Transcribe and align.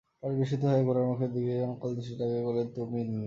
পরেশ 0.19 0.35
বিস্মিত 0.39 0.61
হইয়া 0.65 0.85
গোরার 0.87 1.05
মুখের 1.09 1.29
দিকে 1.35 1.53
ক্ষণকাল 1.59 1.91
দৃষ্টি 1.97 2.13
রাখিয়া 2.15 2.43
কহিলেন, 2.45 2.67
তুমি 2.75 2.99
নেই। 3.05 3.19